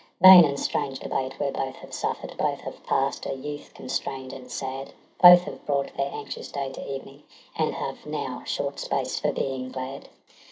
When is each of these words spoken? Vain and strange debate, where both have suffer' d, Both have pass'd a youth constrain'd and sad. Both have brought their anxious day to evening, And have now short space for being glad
Vain 0.19 0.43
and 0.45 0.59
strange 0.59 0.97
debate, 0.97 1.39
where 1.39 1.51
both 1.51 1.75
have 1.75 1.93
suffer' 1.93 2.25
d, 2.25 2.33
Both 2.35 2.61
have 2.61 2.83
pass'd 2.87 3.27
a 3.27 3.35
youth 3.35 3.69
constrain'd 3.75 4.33
and 4.33 4.49
sad. 4.49 4.93
Both 5.21 5.43
have 5.43 5.63
brought 5.67 5.95
their 5.95 6.11
anxious 6.11 6.51
day 6.51 6.71
to 6.71 6.91
evening, 6.91 7.21
And 7.55 7.75
have 7.75 8.03
now 8.07 8.41
short 8.43 8.79
space 8.79 9.19
for 9.19 9.31
being 9.31 9.69
glad 9.71 10.09